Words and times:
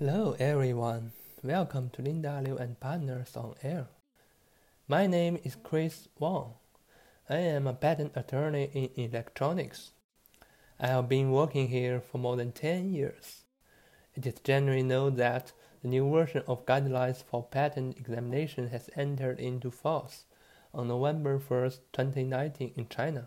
Hello 0.00 0.34
everyone, 0.40 1.12
welcome 1.44 1.88
to 1.90 2.02
Linda 2.02 2.42
Liu 2.44 2.56
and 2.56 2.80
Partners 2.80 3.36
on 3.36 3.54
Air. 3.62 3.86
My 4.88 5.06
name 5.06 5.38
is 5.44 5.56
Chris 5.62 6.08
Wong. 6.18 6.54
I 7.30 7.36
am 7.36 7.68
a 7.68 7.74
patent 7.74 8.10
attorney 8.16 8.70
in 8.74 8.90
electronics. 8.96 9.92
I 10.80 10.88
have 10.88 11.08
been 11.08 11.30
working 11.30 11.68
here 11.68 12.00
for 12.00 12.18
more 12.18 12.34
than 12.34 12.50
10 12.50 12.92
years. 12.92 13.44
It 14.16 14.26
is 14.26 14.34
generally 14.42 14.82
known 14.82 15.14
that 15.14 15.52
the 15.80 15.86
new 15.86 16.10
version 16.10 16.42
of 16.48 16.66
guidelines 16.66 17.22
for 17.22 17.44
patent 17.44 17.96
examination 17.96 18.70
has 18.70 18.90
entered 18.96 19.38
into 19.38 19.70
force 19.70 20.24
on 20.74 20.88
November 20.88 21.38
1, 21.38 21.70
2019 21.92 22.72
in 22.74 22.88
China, 22.88 23.26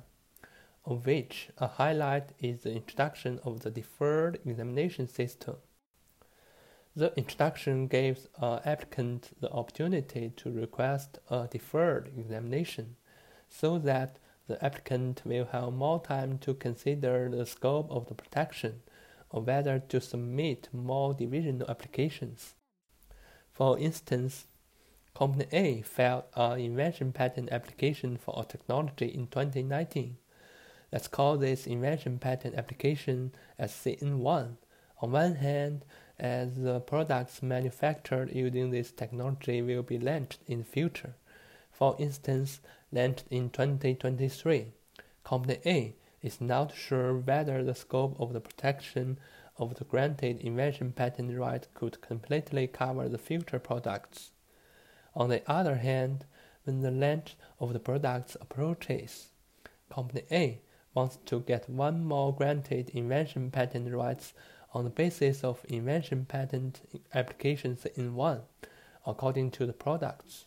of 0.83 1.05
which 1.05 1.47
a 1.59 1.67
highlight 1.67 2.33
is 2.39 2.63
the 2.63 2.73
introduction 2.75 3.39
of 3.45 3.61
the 3.61 3.71
deferred 3.71 4.41
examination 4.45 5.07
system. 5.07 5.55
The 6.97 7.13
introduction 7.15 7.85
gives 7.85 8.27
an 8.41 8.59
applicant 8.65 9.29
the 9.39 9.51
opportunity 9.51 10.31
to 10.37 10.51
request 10.51 11.19
a 11.29 11.47
deferred 11.47 12.11
examination 12.17 12.95
so 13.47 13.77
that 13.77 14.17
the 14.47 14.65
applicant 14.65 15.21
will 15.23 15.45
have 15.45 15.73
more 15.73 16.01
time 16.01 16.39
to 16.39 16.55
consider 16.55 17.29
the 17.29 17.45
scope 17.45 17.91
of 17.91 18.07
the 18.07 18.15
protection 18.15 18.81
or 19.29 19.43
whether 19.43 19.77
to 19.77 20.01
submit 20.01 20.69
more 20.73 21.13
divisional 21.13 21.69
applications. 21.69 22.55
For 23.51 23.77
instance, 23.77 24.47
Company 25.13 25.45
A 25.51 25.81
filed 25.83 26.23
an 26.33 26.59
invention 26.59 27.11
patent 27.11 27.51
application 27.51 28.17
for 28.17 28.33
a 28.41 28.43
technology 28.43 29.05
in 29.05 29.27
2019. 29.27 30.17
Let's 30.91 31.07
call 31.07 31.37
this 31.37 31.67
invention 31.67 32.17
patent 32.17 32.55
application 32.55 33.33
as 33.59 33.71
CN1. 33.71 34.57
On 34.99 35.11
one 35.11 35.35
hand, 35.35 35.85
as 36.19 36.55
the 36.55 36.79
products 36.79 37.43
manufactured 37.43 38.33
using 38.33 38.71
this 38.71 38.91
technology 38.91 39.61
will 39.61 39.83
be 39.83 39.99
launched 39.99 40.39
in 40.47 40.59
the 40.59 40.65
future. 40.65 41.15
For 41.71 41.95
instance, 41.99 42.59
launched 42.91 43.25
in 43.29 43.49
2023, 43.49 44.73
Company 45.23 45.59
A 45.65 45.95
is 46.21 46.41
not 46.41 46.73
sure 46.73 47.17
whether 47.17 47.63
the 47.63 47.75
scope 47.75 48.19
of 48.19 48.33
the 48.33 48.41
protection 48.41 49.19
of 49.57 49.75
the 49.75 49.83
granted 49.83 50.39
invention 50.39 50.91
patent 50.91 51.37
right 51.37 51.67
could 51.73 52.01
completely 52.01 52.67
cover 52.67 53.07
the 53.07 53.17
future 53.17 53.59
products. 53.59 54.31
On 55.15 55.29
the 55.29 55.41
other 55.49 55.75
hand, 55.75 56.25
when 56.63 56.81
the 56.81 56.91
launch 56.91 57.35
of 57.59 57.73
the 57.73 57.79
products 57.79 58.35
approaches, 58.41 59.29
Company 59.89 60.23
A 60.31 60.61
wants 60.93 61.17
to 61.25 61.39
get 61.39 61.69
one 61.69 62.03
more 62.03 62.33
granted 62.33 62.89
invention 62.89 63.51
patent 63.51 63.93
rights 63.93 64.33
on 64.77 64.83
the 64.83 64.91
basis 64.91 65.43
of 65.43 65.65
invention 65.69 66.23
patent 66.23 66.81
applications 67.11 67.83
CN1, 67.83 68.41
according 69.07 69.49
to 69.49 69.65
the 69.65 69.73
products. 69.73 70.45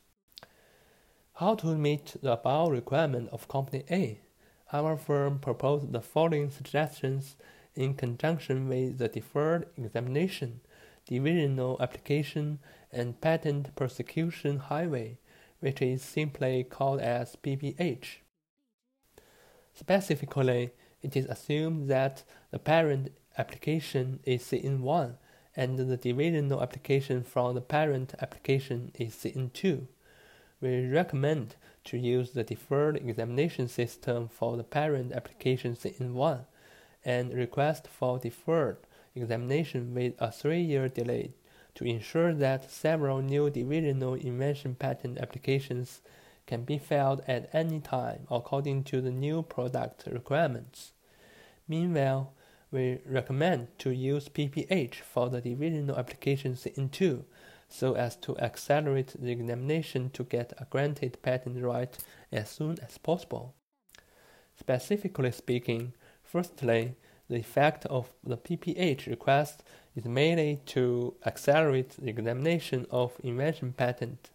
How 1.35 1.57
to 1.57 1.67
meet 1.75 2.15
the 2.23 2.35
above 2.35 2.71
requirement 2.71 3.29
of 3.33 3.49
Company 3.49 3.83
A? 3.91 4.21
Our 4.73 4.97
firm 4.97 5.41
proposed 5.41 5.91
the 5.91 6.01
following 6.01 6.49
suggestions 6.49 7.35
in 7.75 7.95
conjunction 7.95 8.69
with 8.69 8.99
the 8.99 9.09
deferred 9.09 9.67
examination, 9.77 10.61
divisional 11.09 11.77
application, 11.81 12.61
and 12.93 13.21
patent 13.21 13.75
prosecution 13.75 14.59
highway, 14.59 15.19
which 15.59 15.83
is 15.83 16.03
simply 16.03 16.63
called 16.63 17.01
as 17.01 17.35
PPH. 17.35 18.19
Specifically, 19.75 20.71
it 21.03 21.17
is 21.17 21.27
assumed 21.27 21.89
that 21.89 22.23
the 22.53 22.61
parent 22.61 23.09
application 23.39 24.21
is 24.25 24.43
CN1 24.43 25.15
and 25.57 25.79
the 25.79 25.97
divisional 25.97 26.63
application 26.63 27.23
from 27.23 27.55
the 27.55 27.61
parent 27.61 28.15
application 28.21 28.93
is 28.95 29.15
CN2. 29.15 29.87
We 30.61 30.87
recommend 30.87 31.57
to 31.85 31.99
use 31.99 32.31
the 32.31 32.45
deferred 32.45 32.97
examination 32.97 33.69
system 33.69 34.29
for 34.29 34.57
the 34.57 34.65
parent 34.65 35.13
application 35.13 35.75
CN1 35.75 36.45
and 37.05 37.33
request 37.33 37.89
for 37.89 38.19
deferred 38.19 38.77
examination 39.15 39.95
with 39.95 40.15
a 40.19 40.31
three-year 40.31 40.89
delay 40.89 41.33
to 41.75 41.85
ensure 41.85 42.35
that 42.35 42.71
several 42.71 43.23
new 43.23 43.49
divisional 43.51 44.15
invention 44.15 44.75
patent 44.75 45.19
applications 45.19 46.03
can 46.47 46.65
be 46.65 46.79
filed 46.79 47.23
at 47.27 47.49
any 47.55 47.81
time 47.81 48.27
according 48.31 48.85
to 48.85 49.01
the 49.01 49.11
new 49.11 49.43
product 49.43 50.05
requirements. 50.11 50.93
Meanwhile, 51.69 52.33
we 52.71 53.01
recommend 53.05 53.69
to 53.79 53.91
use 53.91 54.29
PPH 54.29 54.97
for 54.97 55.29
the 55.29 55.41
divisional 55.41 55.99
applications 55.99 56.65
CN2 56.65 57.25
so 57.69 57.95
as 57.95 58.17
to 58.17 58.37
accelerate 58.39 59.15
the 59.19 59.31
examination 59.31 60.11
to 60.11 60.25
get 60.25 60.53
a 60.59 60.67
granted 60.71 61.21
patent 61.23 61.63
right 61.63 61.97
as 62.33 62.49
soon 62.49 62.77
as 62.85 62.99
possible. 62.99 63.55
Specifically 64.59 65.31
speaking, 65.31 65.95
firstly, 66.23 66.97
the 67.29 67.37
effect 67.37 67.87
of 67.87 68.13
the 68.25 68.37
PPH 68.37 69.07
request 69.07 69.63
is 69.95 70.05
mainly 70.05 70.61
to 70.67 71.15
accelerate 71.25 71.91
the 71.91 72.09
examination 72.09 72.87
of 72.91 73.13
invention 73.23 73.73
patent 73.73 74.31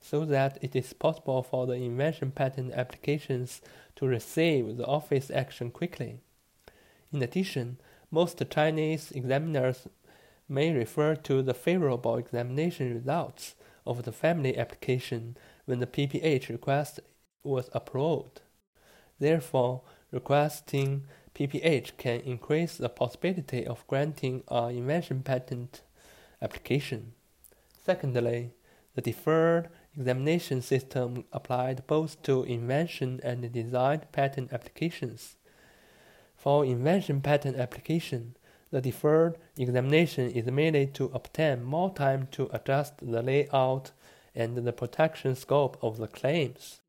so 0.00 0.24
that 0.24 0.58
it 0.62 0.76
is 0.76 0.92
possible 0.92 1.42
for 1.42 1.66
the 1.66 1.74
invention 1.74 2.30
patent 2.30 2.72
applications 2.72 3.60
to 3.96 4.06
receive 4.06 4.76
the 4.76 4.86
office 4.86 5.30
action 5.30 5.70
quickly. 5.70 6.20
In 7.12 7.22
addition, 7.22 7.78
most 8.10 8.42
Chinese 8.50 9.10
examiners 9.12 9.88
may 10.48 10.72
refer 10.72 11.14
to 11.16 11.42
the 11.42 11.54
favorable 11.54 12.16
examination 12.16 12.94
results 12.94 13.54
of 13.86 14.04
the 14.04 14.12
family 14.12 14.56
application 14.56 15.36
when 15.64 15.80
the 15.80 15.86
PPH 15.86 16.48
request 16.48 17.00
was 17.42 17.70
approved. 17.72 18.40
Therefore, 19.18 19.82
requesting 20.10 21.04
PPH 21.34 21.96
can 21.96 22.20
increase 22.20 22.76
the 22.76 22.88
possibility 22.88 23.66
of 23.66 23.86
granting 23.86 24.42
an 24.48 24.76
invention 24.76 25.22
patent 25.22 25.82
application. 26.40 27.12
Secondly, 27.84 28.52
the 28.94 29.02
deferred 29.02 29.68
examination 29.96 30.62
system 30.62 31.24
applied 31.32 31.86
both 31.86 32.22
to 32.22 32.42
invention 32.44 33.20
and 33.22 33.52
design 33.52 34.02
patent 34.12 34.52
applications. 34.52 35.36
For 36.46 36.64
invention 36.64 37.22
patent 37.22 37.56
application, 37.56 38.36
the 38.70 38.80
deferred 38.80 39.36
examination 39.58 40.30
is 40.30 40.46
merely 40.46 40.86
to 40.94 41.06
obtain 41.06 41.64
more 41.64 41.92
time 41.92 42.28
to 42.30 42.48
adjust 42.52 42.98
the 42.98 43.20
layout 43.20 43.90
and 44.32 44.56
the 44.56 44.72
protection 44.72 45.34
scope 45.34 45.76
of 45.82 45.96
the 45.96 46.06
claims. 46.06 46.82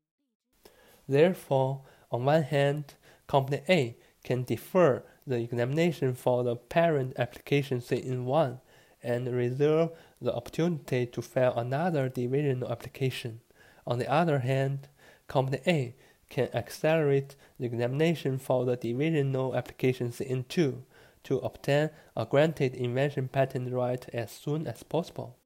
Therefore, 1.08 1.80
on 2.12 2.24
one 2.24 2.44
hand, 2.44 2.94
Company 3.26 3.62
A 3.68 3.96
can 4.22 4.44
defer 4.44 5.02
the 5.26 5.40
examination 5.40 6.14
for 6.14 6.44
the 6.44 6.54
parent 6.54 7.14
application 7.18 7.80
CN1 7.80 8.60
and 9.02 9.34
reserve 9.34 9.90
the 10.22 10.36
opportunity 10.36 11.04
to 11.06 11.20
file 11.20 11.58
another 11.58 12.08
divisional 12.08 12.70
application. 12.70 13.40
On 13.88 13.98
the 13.98 14.08
other 14.08 14.38
hand, 14.38 14.86
Company 15.26 15.60
A 15.66 15.96
can 16.28 16.48
accelerate 16.54 17.36
the 17.58 17.66
examination 17.66 18.38
for 18.38 18.64
the 18.64 18.76
divisional 18.76 19.56
applications 19.56 20.18
CN2 20.18 20.82
to 21.24 21.38
obtain 21.38 21.90
a 22.16 22.24
granted 22.24 22.74
invention 22.74 23.28
patent 23.28 23.72
right 23.72 24.08
as 24.12 24.30
soon 24.30 24.66
as 24.66 24.82
possible, 24.82 25.36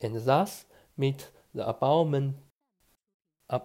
and 0.00 0.24
thus 0.24 0.64
meet 0.96 1.28
the 1.54 1.66
above, 1.66 2.14
uh, 3.50 3.58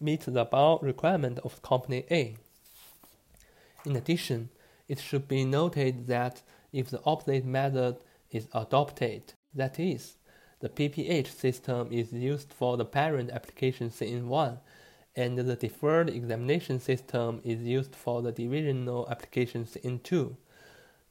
meet 0.00 0.20
the 0.20 0.40
above 0.40 0.82
requirement 0.82 1.38
of 1.40 1.62
Company 1.62 2.04
A. 2.10 2.36
In 3.84 3.96
addition, 3.96 4.50
it 4.88 5.00
should 5.00 5.26
be 5.28 5.44
noted 5.44 6.06
that 6.06 6.42
if 6.72 6.90
the 6.90 7.00
opposite 7.04 7.44
method 7.44 7.96
is 8.30 8.48
adopted, 8.52 9.34
that 9.54 9.80
is, 9.80 10.16
the 10.60 10.68
PPH 10.68 11.28
system 11.28 11.88
is 11.90 12.12
used 12.12 12.52
for 12.52 12.76
the 12.76 12.84
parent 12.84 13.30
application 13.30 13.90
CN1 13.90 14.58
and 15.20 15.36
the 15.36 15.54
deferred 15.54 16.08
examination 16.08 16.80
system 16.80 17.42
is 17.44 17.62
used 17.62 17.94
for 17.94 18.22
the 18.22 18.32
divisional 18.32 19.06
applications 19.10 19.74
CN2. 19.74 20.34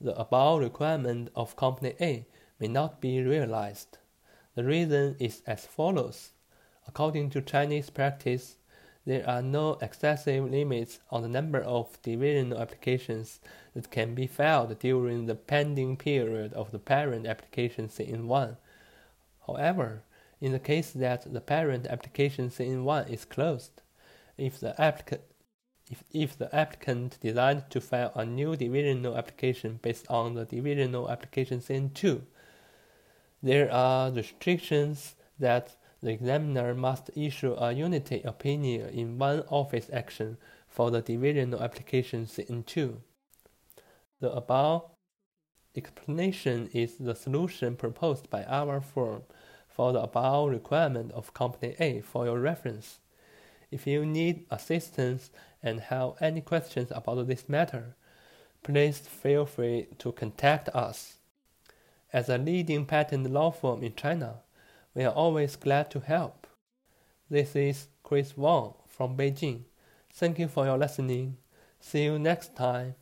The 0.02 0.20
above 0.20 0.62
requirement 0.62 1.30
of 1.36 1.56
Company 1.56 1.94
A 2.02 2.26
may 2.60 2.68
not 2.68 3.00
be 3.00 3.22
realized. 3.22 4.00
The 4.56 4.64
reason 4.64 5.16
is 5.20 5.44
as 5.46 5.68
follows. 5.68 6.32
According 6.88 7.30
to 7.32 7.42
Chinese 7.42 7.92
practice, 7.92 8.56
there 9.06 9.30
are 9.30 9.44
no 9.44 9.78
excessive 9.80 10.50
limits 10.50 11.00
on 11.12 11.22
the 11.22 11.30
number 11.30 11.62
of 11.62 12.02
divisional 12.02 12.60
applications 12.60 13.40
that 13.76 13.92
can 13.92 14.16
be 14.16 14.26
filed 14.26 14.80
during 14.80 15.28
the 15.28 15.36
pending 15.36 15.98
period 15.98 16.52
of 16.54 16.72
the 16.72 16.80
parent 16.80 17.28
application 17.28 17.88
CN1. 17.88 18.58
However, 19.46 20.02
in 20.42 20.52
the 20.52 20.60
case 20.60 20.92
that 20.94 21.32
the 21.32 21.42
parent 21.42 21.86
application 21.86 22.50
CN1 22.50 23.10
is 23.10 23.26
closed, 23.26 23.82
if 24.40 24.60
the 24.60 24.80
applicant 24.82 25.22
if, 25.92 26.04
if 26.12 26.38
the 26.38 26.54
applicant 26.56 27.18
decides 27.20 27.64
to 27.72 27.82
file 27.82 28.12
a 28.16 28.26
new 28.26 28.56
divisional 28.56 29.18
application 29.18 29.80
based 29.82 30.08
on 30.08 30.36
the 30.36 30.46
divisional 30.46 31.10
application 31.10 31.60
CN2, 31.60 32.22
There 33.42 33.72
are 33.72 34.12
restrictions 34.12 35.16
that 35.40 35.78
the 36.02 36.12
examiner 36.12 36.76
must 36.76 37.10
issue 37.16 37.54
a 37.54 37.72
unity 37.72 38.22
opinion 38.24 38.90
in 38.90 39.18
one 39.18 39.44
office 39.50 39.90
action 39.94 40.38
for 40.68 40.92
the 40.92 41.02
divisional 41.02 41.62
applications 41.64 42.34
CN2. 42.34 42.98
The 44.20 44.32
above 44.32 44.92
explanation 45.76 46.70
is 46.74 46.98
the 46.98 47.16
solution 47.16 47.78
proposed 47.78 48.30
by 48.30 48.44
our 48.44 48.82
firm 48.82 49.24
for 49.70 49.94
the 49.94 50.02
above 50.02 50.50
requirement 50.50 51.12
of 51.14 51.34
Company 51.34 51.76
A 51.80 52.02
for 52.02 52.26
your 52.26 52.40
reference. 52.40 53.00
If 53.72 53.86
you 53.86 54.06
need 54.06 54.46
assistance 54.50 55.30
and 55.62 55.80
have 55.80 56.14
any 56.22 56.42
questions 56.42 56.92
about 56.92 57.28
this 57.28 57.48
matter, 57.48 57.96
please 58.64 59.00
feel 59.00 59.46
free 59.46 59.88
to 60.00 60.12
contact 60.12 60.70
us. 60.70 61.16
As 62.12 62.30
a 62.30 62.38
leading 62.38 62.86
patent 62.86 63.30
law 63.30 63.52
firm 63.52 63.84
in 63.84 63.96
China, 63.96 64.42
we 64.96 65.04
are 65.04 65.14
always 65.14 65.56
glad 65.56 65.92
to 65.92 66.00
help. 66.00 66.48
This 67.30 67.56
is 67.56 67.88
Chris 68.02 68.36
Wang 68.36 68.74
from 68.88 69.16
Beijing. 69.16 69.66
Thank 70.12 70.40
you 70.40 70.48
for 70.48 70.66
your 70.66 70.78
listening. 70.78 71.38
See 71.80 72.04
you 72.04 72.18
next 72.18 72.56
time. 72.56 72.96